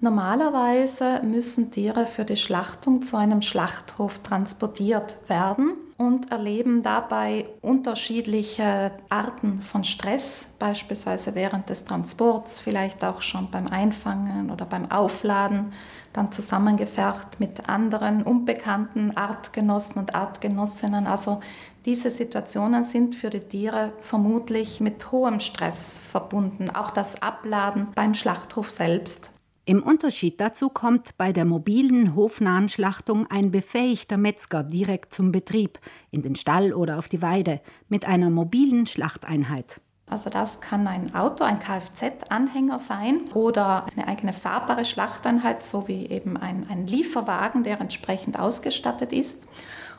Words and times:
Normalerweise 0.00 1.22
müssen 1.24 1.72
Tiere 1.72 2.06
für 2.06 2.24
die 2.24 2.36
Schlachtung 2.36 3.02
zu 3.02 3.16
einem 3.16 3.42
Schlachthof 3.42 4.20
transportiert 4.22 5.16
werden 5.26 5.72
und 5.96 6.30
erleben 6.30 6.84
dabei 6.84 7.48
unterschiedliche 7.62 8.92
Arten 9.08 9.60
von 9.60 9.82
Stress, 9.82 10.54
beispielsweise 10.60 11.34
während 11.34 11.68
des 11.68 11.84
Transports, 11.84 12.60
vielleicht 12.60 13.02
auch 13.02 13.22
schon 13.22 13.50
beim 13.50 13.66
Einfangen 13.66 14.50
oder 14.52 14.66
beim 14.66 14.88
Aufladen, 14.88 15.72
dann 16.12 16.30
zusammengefärbt 16.30 17.40
mit 17.40 17.68
anderen 17.68 18.22
unbekannten 18.22 19.16
Artgenossen 19.16 19.98
und 19.98 20.14
Artgenossinnen. 20.14 21.08
Also 21.08 21.40
diese 21.86 22.12
Situationen 22.12 22.84
sind 22.84 23.16
für 23.16 23.30
die 23.30 23.40
Tiere 23.40 23.92
vermutlich 24.00 24.80
mit 24.80 25.10
hohem 25.10 25.40
Stress 25.40 25.98
verbunden, 25.98 26.70
auch 26.70 26.90
das 26.90 27.20
Abladen 27.20 27.88
beim 27.96 28.14
Schlachthof 28.14 28.70
selbst. 28.70 29.32
Im 29.68 29.82
Unterschied 29.82 30.40
dazu 30.40 30.70
kommt 30.70 31.18
bei 31.18 31.30
der 31.30 31.44
mobilen 31.44 32.14
hofnahen 32.14 32.70
Schlachtung 32.70 33.26
ein 33.26 33.50
befähigter 33.50 34.16
Metzger 34.16 34.62
direkt 34.62 35.12
zum 35.12 35.30
Betrieb, 35.30 35.78
in 36.10 36.22
den 36.22 36.36
Stall 36.36 36.72
oder 36.72 36.98
auf 36.98 37.10
die 37.10 37.20
Weide, 37.20 37.60
mit 37.90 38.06
einer 38.06 38.30
mobilen 38.30 38.86
Schlachteinheit. 38.86 39.82
Also 40.08 40.30
das 40.30 40.62
kann 40.62 40.86
ein 40.86 41.14
Auto, 41.14 41.44
ein 41.44 41.58
Kfz-Anhänger 41.58 42.78
sein 42.78 43.30
oder 43.34 43.84
eine 43.94 44.08
eigene 44.08 44.32
fahrbare 44.32 44.86
Schlachteinheit, 44.86 45.62
sowie 45.62 46.06
eben 46.06 46.38
ein, 46.38 46.66
ein 46.70 46.86
Lieferwagen, 46.86 47.62
der 47.62 47.78
entsprechend 47.78 48.38
ausgestattet 48.38 49.12
ist. 49.12 49.50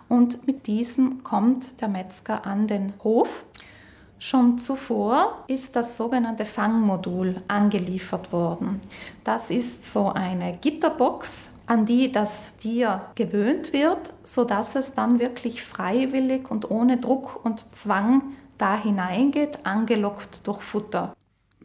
Und 0.08 0.47
mit 0.47 0.66
diesem 0.66 1.22
kommt 1.22 1.80
der 1.81 1.89
Metzger 1.89 2.44
an 2.47 2.66
den 2.66 2.94
Hof 3.03 3.45
Schon 4.22 4.58
zuvor 4.59 5.46
ist 5.48 5.78
das 5.78 5.96
sogenannte 5.96 6.44
Fangmodul 6.44 7.36
angeliefert 7.48 8.34
worden. 8.34 8.82
Das 9.23 9.50
ist 9.50 9.92
so 9.92 10.09
eine 10.09 10.58
Gitterbox, 10.58 11.62
an 11.68 11.86
die 11.86 12.12
das 12.12 12.58
Tier 12.58 13.02
gewöhnt 13.16 13.72
wird, 13.72 14.14
sodass 14.23 14.76
es 14.76 14.94
dann 14.94 15.20
wirklich 15.20 15.64
freiwillig 15.64 16.52
und 16.52 16.70
ohne 16.70 16.98
Druck 16.98 17.45
und 17.45 17.73
Zwang 17.73 18.23
da 18.58 18.81
hineingeht, 18.81 19.66
angelockt 19.66 20.45
durch 20.45 20.61
Futter. 20.61 21.16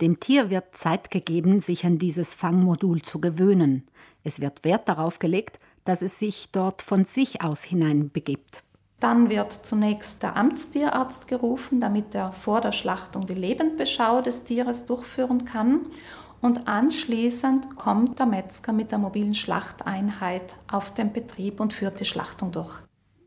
Dem 0.01 0.19
Tier 0.19 0.51
wird 0.51 0.77
Zeit 0.77 1.11
gegeben, 1.11 1.61
sich 1.61 1.85
an 1.85 1.99
dieses 1.99 2.35
Fangmodul 2.35 3.03
zu 3.03 3.21
gewöhnen. 3.21 3.87
Es 4.23 4.41
wird 4.41 4.65
Wert 4.65 4.89
darauf 4.89 5.19
gelegt, 5.19 5.59
dass 5.85 6.03
es 6.03 6.19
sich 6.19 6.49
dort 6.51 6.83
von 6.83 7.05
sich 7.05 7.43
aus 7.43 7.63
hineinbegibt. 7.63 8.64
Dann 9.01 9.29
wird 9.29 9.53
zunächst 9.53 10.23
der 10.23 10.37
Amtstierarzt 10.37 11.29
gerufen, 11.29 11.81
damit 11.81 12.15
er 12.15 12.33
vor 12.33 12.61
der 12.61 12.73
Schlachtung 12.73 13.27
die 13.27 13.35
Lebendbeschau 13.35 14.23
des 14.23 14.45
Tieres 14.45 14.87
durchführen 14.87 15.45
kann. 15.45 15.87
Und 16.41 16.69
anschließend 16.69 17.77
kommt 17.77 18.19
der 18.19 18.27
Metzger 18.27 18.73
mit 18.73 18.93
der 18.93 18.99
mobilen 18.99 19.35
Schlachteinheit 19.35 20.57
auf 20.71 20.93
den 20.93 21.13
Betrieb 21.13 21.61
und 21.61 21.73
führt 21.73 22.01
die 22.01 22.05
Schlachtung 22.05 22.53
durch. 22.53 22.81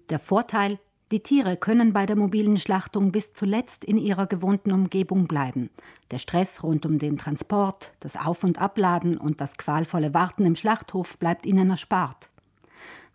Der 0.09 0.19
Vorteil, 0.19 0.79
die 1.11 1.21
Tiere 1.21 1.55
können 1.55 1.93
bei 1.93 2.05
der 2.05 2.17
mobilen 2.17 2.57
Schlachtung 2.57 3.11
bis 3.11 3.33
zuletzt 3.33 3.85
in 3.85 3.97
ihrer 3.97 4.27
gewohnten 4.27 4.73
Umgebung 4.73 5.27
bleiben. 5.27 5.69
Der 6.11 6.17
Stress 6.17 6.63
rund 6.63 6.85
um 6.85 6.99
den 6.99 7.17
Transport, 7.17 7.93
das 8.01 8.17
Auf- 8.17 8.43
und 8.43 8.59
Abladen 8.59 9.17
und 9.17 9.39
das 9.39 9.57
qualvolle 9.57 10.13
Warten 10.13 10.45
im 10.45 10.55
Schlachthof 10.55 11.17
bleibt 11.17 11.45
ihnen 11.45 11.69
erspart. 11.69 12.29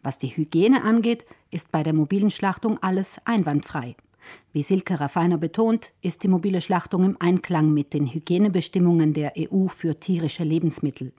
Was 0.03 0.19
die 0.19 0.37
Hygiene 0.37 0.83
angeht, 0.83 1.25
ist 1.51 1.71
bei 1.71 1.83
der 1.83 1.93
mobilen 1.93 2.31
Schlachtung 2.31 2.79
alles 2.83 3.19
einwandfrei. 3.25 3.95
Wie 4.53 4.63
Silke 4.63 5.01
Raffiner 5.01 5.39
betont, 5.39 5.93
ist 6.01 6.23
die 6.23 6.29
mobile 6.29 6.61
Schlachtung 6.61 7.05
im 7.05 7.17
Einklang 7.21 7.73
mit 7.73 7.93
den 7.93 8.07
Hygienebestimmungen 8.07 9.15
der 9.15 9.33
EU 9.39 9.69
für 9.69 9.99
tierische 9.99 10.45
Lebensmittel. 10.45 11.13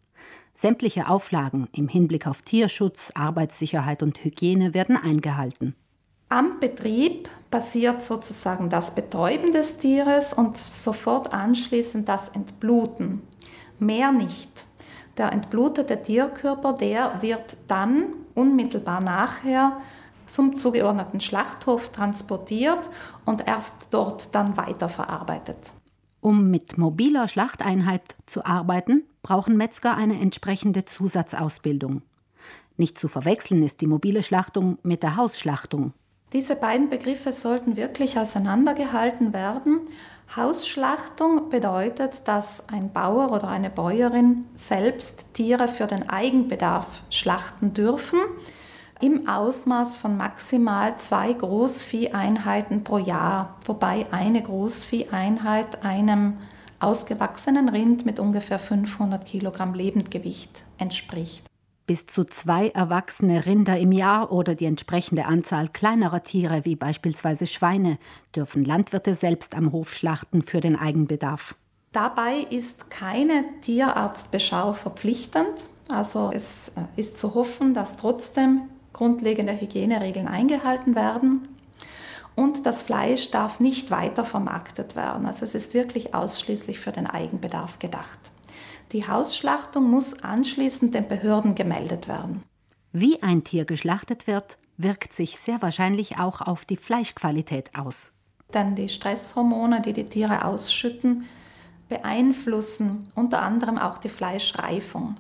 Sämtliche 0.54 1.10
Auflagen 1.10 1.68
im 1.74 1.88
Hinblick 1.88 2.28
auf 2.28 2.42
Tierschutz, 2.44 3.12
Arbeitssicherheit 3.16 4.04
und 4.04 4.24
Hygiene 4.24 4.74
werden 4.74 4.98
eingehalten. 4.98 5.76
Am 6.30 6.60
Betrieb 6.60 7.30
passiert 7.52 8.02
sozusagen 8.02 8.70
das 8.70 8.96
Betäuben 8.96 9.52
des 9.52 9.78
Tieres 9.80 10.34
und 10.34 10.58
sofort 10.58 11.34
anschließend 11.34 12.08
das 12.08 12.30
Entbluten. 12.30 13.22
Mehr 13.80 14.12
nicht. 14.12 14.66
Der 15.18 15.32
entblutete 15.32 16.02
Tierkörper, 16.02 16.74
der 16.74 17.22
wird 17.22 17.58
dann 17.68 18.16
unmittelbar 18.34 19.02
nachher 19.02 19.78
zum 20.26 20.56
zugeordneten 20.56 21.20
Schlachthof 21.20 21.90
transportiert 21.90 22.90
und 23.26 23.48
erst 23.48 23.90
dort 23.92 24.34
dann 24.34 24.58
weiterverarbeitet. 24.58 25.74
Um 26.22 26.50
mit 26.50 26.78
mobiler 26.78 27.28
Schlachteinheit 27.28 28.16
zu 28.26 28.46
arbeiten, 28.46 29.04
brauchen 29.22 29.58
Metzger 29.58 29.96
eine 29.96 30.20
entsprechende 30.20 30.86
Zusatzausbildung. 30.86 32.02
Nicht 32.78 32.98
zu 32.98 33.08
verwechseln 33.08 33.62
ist 33.62 33.82
die 33.82 33.88
mobile 33.88 34.24
Schlachtung 34.24 34.80
mit 34.84 35.04
der 35.04 35.16
Hausschlachtung. 35.16 35.94
Diese 36.32 36.56
beiden 36.56 36.90
Begriffe 36.90 37.32
sollten 37.32 37.76
wirklich 37.76 38.18
auseinandergehalten 38.18 39.34
werden. 39.34 39.82
Hausschlachtung 40.36 41.50
bedeutet, 41.50 42.28
dass 42.28 42.70
ein 42.70 42.92
Bauer 42.92 43.32
oder 43.32 43.50
eine 43.50 43.70
Bäuerin 43.70 44.46
selbst 44.56 45.36
Tiere 45.36 45.68
für 45.68 45.86
den 45.86 46.10
Eigenbedarf 46.10 46.88
schlachten 47.12 47.74
dürfen 47.74 48.20
im 49.00 49.28
Ausmaß 49.28 49.96
von 49.96 50.18
maximal 50.18 50.98
zwei 50.98 51.34
Großvieheinheiten 51.34 52.84
pro 52.84 52.98
Jahr, 52.98 53.58
wobei 53.66 54.08
eine 54.12 54.42
Großvieheinheit 54.42 55.84
einem 55.84 56.38
ausgewachsenen 56.80 57.70
Rind 57.70 58.06
mit 58.06 58.20
ungefähr 58.20 58.60
500 58.60 59.26
Kilogramm 59.26 59.74
Lebendgewicht 59.74 60.64
entspricht. 60.78 61.46
Bis 61.86 62.06
zu 62.06 62.24
zwei 62.24 62.70
erwachsene 62.70 63.46
Rinder 63.46 63.78
im 63.78 63.92
Jahr 63.92 64.32
oder 64.32 64.56
die 64.56 64.66
entsprechende 64.66 65.26
Anzahl 65.26 65.68
kleinerer 65.68 66.24
Tiere 66.24 66.64
wie 66.64 66.78
beispielsweise 66.78 67.46
Schweine 67.46 67.98
dürfen 68.34 68.64
Landwirte 68.64 69.16
selbst 69.16 69.54
am 69.54 69.74
Hof 69.74 69.94
schlachten 69.94 70.44
für 70.44 70.62
den 70.62 70.78
Eigenbedarf. 70.78 71.56
Dabei 71.92 72.40
ist 72.50 72.90
keine 72.90 73.44
Tierarztbeschau 73.62 74.74
verpflichtend. 74.74 75.66
Also 75.90 76.32
es 76.34 76.70
äh, 76.70 76.82
ist 76.96 77.18
zu 77.18 77.36
hoffen, 77.36 77.74
dass 77.74 77.98
trotzdem 77.98 78.62
grundlegende 78.94 79.60
Hygieneregeln 79.60 80.28
eingehalten 80.28 80.96
werden. 80.96 81.48
Und 82.36 82.66
das 82.66 82.82
Fleisch 82.82 83.30
darf 83.30 83.60
nicht 83.60 83.92
weiter 83.92 84.24
vermarktet 84.24 84.96
werden. 84.96 85.26
Also 85.26 85.46
es 85.46 85.54
ist 85.54 85.74
wirklich 85.74 86.16
ausschließlich 86.16 86.80
für 86.80 86.92
den 86.92 87.08
Eigenbedarf 87.08 87.78
gedacht. 87.78 88.20
Die 88.94 89.08
Hausschlachtung 89.08 89.90
muss 89.90 90.22
anschließend 90.24 90.94
den 90.94 91.08
Behörden 91.08 91.56
gemeldet 91.56 92.08
werden. 92.08 92.44
Wie 92.92 93.24
ein 93.24 93.44
Tier 93.44 93.66
geschlachtet 93.66 94.28
wird, 94.28 94.58
wirkt 94.78 95.14
sich 95.14 95.40
sehr 95.40 95.64
wahrscheinlich 95.64 96.20
auch 96.20 96.42
auf 96.42 96.64
die 96.64 96.78
Fleischqualität 96.78 97.72
aus. 97.76 98.12
Denn 98.54 98.76
die 98.76 98.90
Stresshormone, 98.90 99.82
die 99.82 99.94
die 99.94 100.04
Tiere 100.04 100.46
ausschütten, 100.46 101.26
beeinflussen 101.90 103.10
unter 103.16 103.42
anderem 103.42 103.80
auch 103.80 103.98
die 103.98 104.10
Fleischreifung. 104.10 105.18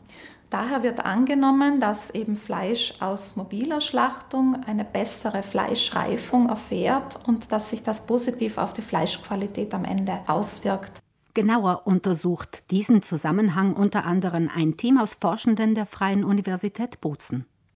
Daher 0.51 0.84
wird 0.84 1.03
angenommen, 1.03 1.79
dass 1.79 2.11
eben 2.11 2.38
Fleisch 2.38 3.01
aus 3.01 3.35
mobiler 3.38 3.81
Schlachtung 3.81 4.55
eine 4.67 4.85
bessere 4.85 5.41
Fleischreifung 5.41 6.47
erfährt 6.47 7.28
und 7.28 7.51
dass 7.51 7.72
sich 7.72 7.81
das 7.81 8.05
positiv 8.05 8.59
auf 8.59 8.73
die 8.73 8.84
Fleischqualität 8.84 9.73
am 9.73 9.84
Ende 9.84 10.19
auswirkt. 10.28 11.01
Genauer 11.36 11.88
untersucht 11.88 12.70
diesen 12.70 13.02
Zusammenhang 13.02 13.74
unter 13.74 14.06
anderem 14.06 14.52
ein 14.54 14.78
Team 14.78 15.00
aus 15.00 15.18
Forschenden 15.20 15.74
der 15.74 15.88
Freien 15.88 16.24
Universität 16.24 17.02
Bozen. 17.02 17.48